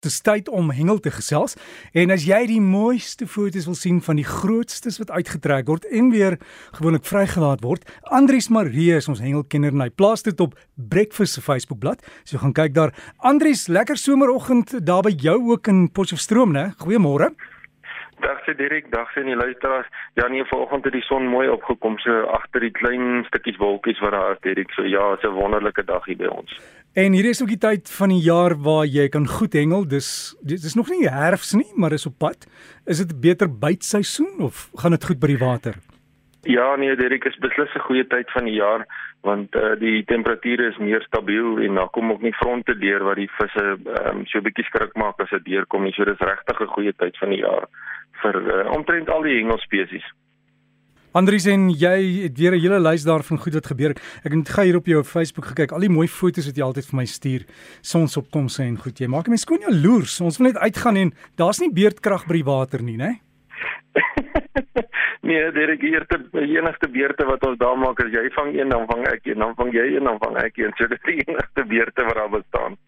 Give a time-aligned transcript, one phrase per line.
[0.00, 1.58] Dis tyd om hengel te gesels.
[1.92, 6.08] En as jy die mooiste foto's wil sien van die grootstes wat uitgetrek word en
[6.14, 6.38] weer
[6.78, 11.44] gewoonlik vrygelaat word, Andries Marie is ons hengelkenner en hy plaas dit op Breakfast se
[11.44, 12.00] Facebookblad.
[12.24, 12.96] So gaan kyk daar.
[13.20, 16.70] Andries, lekker someroggend daar by jou ook in Potchefstroom, né?
[16.80, 17.34] Goeiemôre.
[18.20, 19.88] Dag se Dirk, dag se die luisteraars.
[20.14, 24.12] Ja nee, vanoggend het die son mooi opgekom so agter die klein stukkies wolkies wat
[24.12, 24.72] daar is, Dirk.
[24.76, 26.60] So ja, dit is 'n wonderlike dag hier by ons.
[26.94, 29.88] En hier is ook die tyd van die jaar waar jy kan goed hengel.
[29.88, 32.46] Dis dit is nog nie herfs nie, maar is op pad.
[32.86, 35.74] Is dit beter bytseisoen of gaan dit goed by die water?
[36.42, 38.86] Ja nee, Dirk, is beslis 'n goeie tyd van die jaar
[39.20, 43.18] want uh, die temperature is meer stabiel en daar kom ook nie fronte deur wat
[43.20, 43.64] die visse
[44.08, 45.92] um, so bietjie skrik maak as dit deurkom nie.
[45.92, 47.68] So dis regtig 'n goeie tyd van die jaar
[48.22, 50.06] vir uh, omtrent al die hengelspesies.
[51.10, 53.90] Andries en jy het weer 'n hele lys daarvan goed wat gebeur.
[54.22, 55.72] Ek het gou hier op jou Facebook gekyk.
[55.72, 57.42] Al die mooi foto's wat jy altyd vir my stuur.
[57.82, 58.98] Sonsopkomse en goed.
[58.98, 60.20] Jy maak my skoon jaloers.
[60.20, 63.18] Ons wil net uitgaan en daar's nie beerdkrag by die water nie, né?
[65.26, 69.06] nee, is die enigste beerte wat ons daar maak is jy vang een dan vang
[69.08, 70.72] ek een, dan vang jy een dan vang ek een.
[70.78, 72.78] So dit is die enigste beerte wat daar bestaan.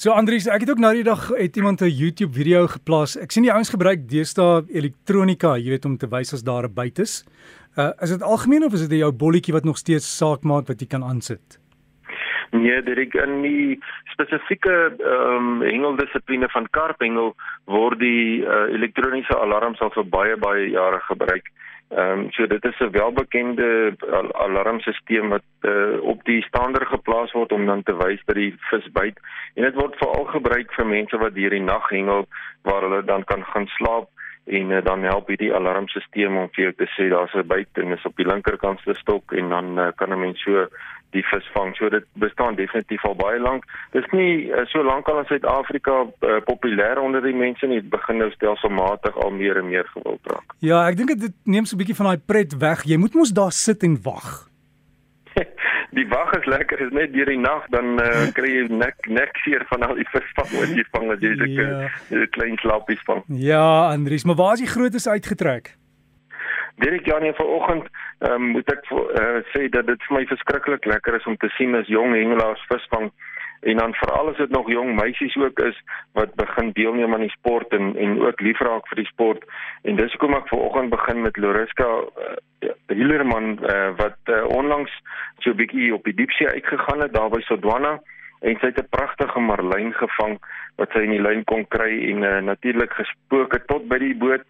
[0.00, 3.18] So Andries, ek het ook nou die dag het iemand 'n YouTube video geplaas.
[3.20, 6.74] Ek sien die ouens gebruik deesdae elektronika, jy weet om te wys as daar 'n
[6.74, 7.24] byt is.
[7.76, 10.80] Uh is dit algemeen of is dit jou bolletjie wat nog steeds saak maak wat
[10.80, 11.60] jy kan aansit?
[12.50, 17.34] Nee, is in die spesifieke ehm um, hengeldissipline van karphengel
[17.66, 21.52] word die uh, elektroniese alarms al vir baie baie jare gebruik.
[21.90, 27.32] Ehm um, so dit is 'n welbekende al alarmstelsel wat uh, op die stander geplaas
[27.32, 29.18] word om dan te wys dat die vis byt.
[29.54, 32.26] En dit word veral gebruik vir mense wat deur die nag hengel
[32.62, 34.08] waar hulle dan kan gaan slaap
[34.50, 37.92] en uh, dan help hierdie alarmstelsel om vir jou te sê daar's 'n byt en
[37.96, 40.66] is op die linkerkant se stok en dan uh, kan 'n mens so
[41.10, 41.76] die visvang.
[41.76, 43.64] So dit bestaan definitief al baie lank.
[43.92, 47.80] Dis nie uh, so lank al in Suid-Afrika uh, populêr onder die mense nie.
[47.80, 50.54] Dit begin nou stelselmatig al meer en meer gewild raak.
[50.58, 52.84] Ja, ek dink dit neem so 'n bietjie van daai pret weg.
[52.84, 54.49] Jy moet mos daar sit en wag.
[55.96, 59.36] Die wag is lekker, is net deur die nag dan uh, kry jy nek nek
[59.44, 62.26] seer van al die visvang wat jy vang as jy so 'n ja.
[62.36, 63.24] klein slappies vang.
[63.28, 65.74] Ja, Andries, maar waar is die grootes uitgetrek?
[66.80, 71.26] Dirk Janie vanoggend um, moet ek uh, sê dat dit vir my verskriklik lekker is
[71.26, 73.10] om te sien as jong hengelaars visvang
[73.60, 75.76] en dan veral as dit nog jong meisies ook is
[76.12, 79.44] wat begin deelneem aan die sport en en ook lief raak vir die sport
[79.82, 81.90] en dis hoekom ek vanoggend begin met Loriska
[82.94, 84.92] Hillerman uh, wat uh, onlangs
[85.38, 87.98] so 'n bietjie op die diepsee uitgegaan het daar by Sodwana
[88.40, 90.38] en sy het 'n pragtige marlyn gevang
[90.76, 94.14] wat sy in die lyn kon kry en uh, natuurlik gespook het tot by die
[94.14, 94.44] boot.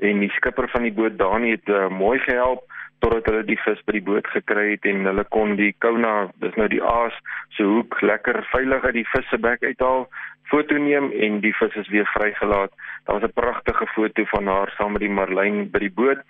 [0.00, 2.64] En die skipper van die boot Dani het uh, mooi gehelp
[3.00, 6.56] totdat hulle die vis by die boot gekry het en hulle kon die kouna dis
[6.60, 7.16] nou die aas
[7.56, 10.06] se hoek lekker veilig uit die vis se bek uithaal
[10.50, 12.72] foto neem en die vis is weer vrygelaat.
[13.04, 16.20] Daar was 'n pragtige foto van haar saam met die marlyn by die boot.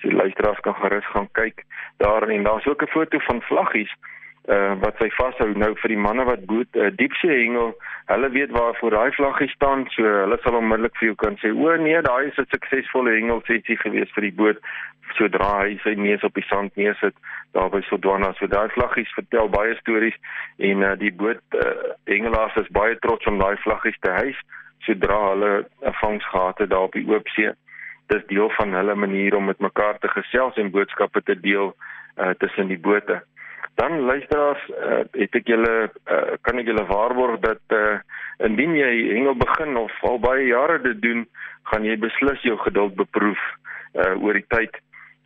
[0.00, 1.64] So die luisteraars kan gerus gaan kyk
[1.96, 3.92] daar en daar's ook 'n foto van vlaggies
[4.50, 7.74] uh, wat sy vashou nou vir die manne wat boot uh, diepsee hengel
[8.10, 11.52] hulle weet waar voor daai vlaggie staan so hulle sal onmiddellik vir jou kan sê
[11.54, 14.58] o nee daai is 'n suksesvolle hengelsetjie gewees vir die boot
[15.18, 17.16] sodra hy sy neus op die sand neersit
[17.56, 18.32] daar by Sodwana.
[18.38, 20.16] So daai vlaggies vertel baie stories
[20.58, 24.38] en uh, die boot uh, hengelaars is baie trots om daai vlaggies te hys
[24.86, 25.50] sodra hulle
[25.86, 27.50] 'n vangs gehad het daar op die oop see.
[28.08, 31.74] Dis deel van hulle manier om met mekaar te gesels en boodskappe te deel
[32.16, 33.22] uh, tussen die bote
[33.74, 37.98] dan luisteraars uh, het ek julle uh, kan ek julle waarborg dat uh,
[38.44, 41.26] indien jy hengel begin of al baie jare dit doen
[41.70, 43.40] gaan jy beslis jou geduld beproef
[43.94, 44.76] uh, oor die tyd.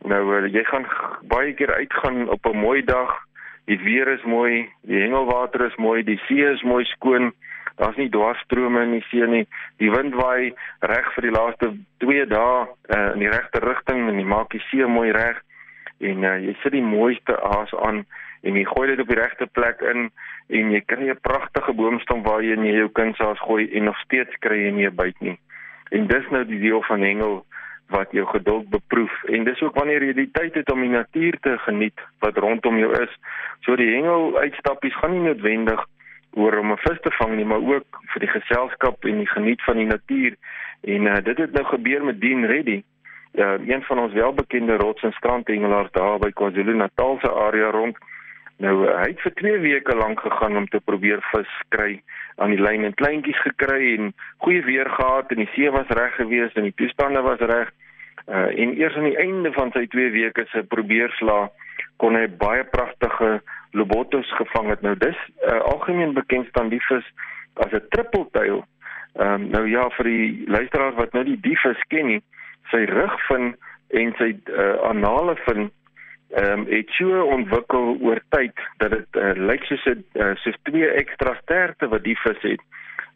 [0.05, 0.85] Nou uh, jy gaan
[1.31, 3.15] baie keer uitgaan op 'n mooi dag
[3.65, 7.33] die weer is mooi die hengelwater is mooi die see is mooi skoon
[7.75, 9.45] daar's nie dwarsstrome in die see nie
[9.81, 10.53] die wind waai
[10.91, 11.71] reg vir die laaste
[12.03, 15.41] 2 dae uh, in die regte rigting en dit maak die see mooi reg.
[15.99, 18.05] En uh, jy sit die mooiste aas aan
[18.45, 20.09] en jy gooi dit op die regte plek in
[20.59, 24.57] en jy kry 'n pragtige boomstam waar jy jou kindsaas gooi en nog steeds kry
[24.65, 25.37] jy nie 'n byt nie.
[25.91, 27.45] En dis nou die deel van hengel
[27.89, 31.37] wat jou geduld beproef en dis ook wanneer jy die tyd het om die natuur
[31.41, 33.13] te geniet wat rondom jou is.
[33.61, 35.85] So die hengel uitstappies gaan nie noodwendig
[36.33, 39.61] oor om 'n vis te vang nie, maar ook vir die geselskap en die geniet
[39.63, 40.35] van die natuur.
[40.83, 42.83] En uh, dit het nou gebeur met Dean Reddy.
[43.33, 47.97] Uh, een van ons welbekende rots en strandhengelaars daar by KwaZulu-Natal se area rond.
[48.63, 52.01] Nou hy het vir 2 weke lank gegaan om te probeer vis kry
[52.39, 54.13] aan die lyn en kleintjies gekry en
[54.43, 57.71] goeie weer gehad en die see was reg geweest en die toestande was reg.
[58.27, 61.49] Uh en eers aan die einde van sy 2 weke se probeerslaa
[61.97, 63.41] kon hy baie pragtige
[63.71, 64.81] lobotos gevang het.
[64.81, 67.11] Nou dis uh, algemeen bekend staan die vis
[67.55, 68.63] as 'n trippeltuil
[69.15, 72.21] Ehm um, nou ja vir die luisteraars wat nou die diefes ken nie,
[72.71, 73.53] sy rugvin
[73.95, 75.69] en sy uh, anale fin
[76.35, 80.57] ehm um, het so ontwikkel oor tyd dat dit uh, lyk soos 'n uh, soos
[80.67, 82.61] twee ekstra sterte wat die vis het.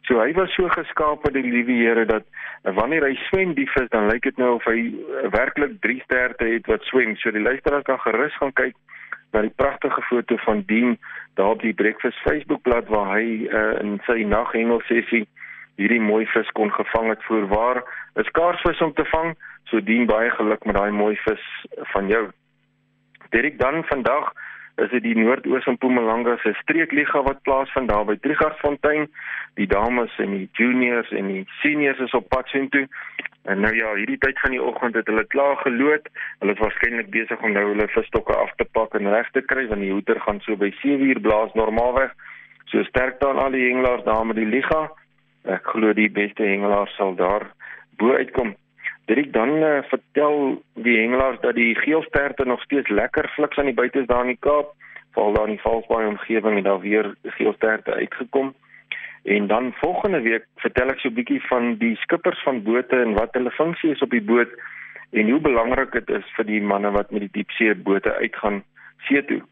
[0.08, 2.24] So hy was so geskaap deur die liewe Here dat
[2.64, 6.00] uh, wanneer hy swem die vis dan lyk dit nou of hy uh, werklik drie
[6.06, 7.16] sterte het wat swem.
[7.16, 8.74] So die luisteraar kan gerus gaan kyk
[9.32, 10.96] na die pragtige foto van Dien
[11.34, 15.26] daar op die Breakfast Facebookblad waar hy uh, in sy naghengel sessie
[15.76, 17.84] hierdie mooi vis kon gevang het voor waar
[18.16, 19.36] 'n skaarsvis om te vang.
[19.68, 21.44] So Dien baie geluk met daai mooi vis
[21.92, 22.30] van jou.
[23.30, 24.32] Direk dan vandag
[24.76, 29.08] is dit die Noordoos en Mpumalanga se streekliga wat plaasvind daar by Trigardsfontein.
[29.58, 32.86] Die dames en die juniors en die seniors is op pad soontoe.
[33.50, 36.08] En nou ja, hierdie tyd van die oggend het hulle klaar geloot.
[36.40, 39.66] Hulle is waarskynlik besig om nou hulle visstokke af te pak en reg te kry
[39.70, 42.14] want die hoeter gaan so by 7uur blaas normaalweg.
[42.72, 44.88] So sterk dan al die hengelaars daar met die liga.
[45.50, 47.48] Ek glo die beste hengelaars sal daar
[47.98, 48.54] bo uitkom.
[49.10, 53.74] Dit dan uh, vertel die hengelaars dat die geelsterte nog steeds lekker fliks aan die
[53.74, 54.74] buite is daar in die Kaap.
[55.12, 58.54] Val daar in die Valsbaai omgewing en daar weer geelsterte uitgekom.
[59.22, 63.18] En dan volgende week vertel ek so 'n bietjie van die skippers van bote en
[63.18, 64.52] wat hulle funksie is op die boot
[65.10, 68.62] en hoe belangrik dit is vir die manne wat met die diepsee bote uitgaan
[69.08, 69.42] see toe.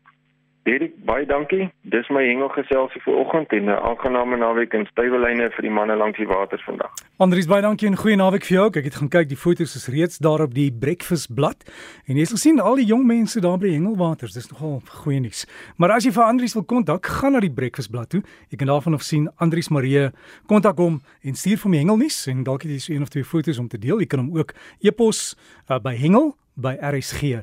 [0.68, 1.70] Derek, baie dankie.
[1.88, 6.18] Dis my hengelgeselsie vir oggend en 'n aangename naweek in Stuyvelyne vir die manne langs
[6.18, 6.92] die water vandag.
[7.16, 8.66] Andries, baie dankie en goeie naweek vir jou.
[8.66, 11.64] Ek het gaan kyk, die foto's is reeds daar op die Breakfast blad
[12.06, 14.32] en jy sal sien al die jong mense daar by hengelwaters.
[14.34, 15.46] Dis nogal goeie nuus.
[15.78, 18.22] Maar as jy vir Andries wil kontak, gaan na die Breakfast blad toe.
[18.50, 20.10] Jy kan daarvan of sien Andries Marie
[20.46, 23.24] kontak hom en stuur vir my hengelnuus en dalk het jy so een of twee
[23.24, 24.00] foto's om te deel.
[24.00, 25.34] Jy kan hom ook e-pos
[25.70, 27.42] uh, by hengel by rsg.co.za.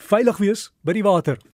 [0.00, 1.36] Veilig wees by die water.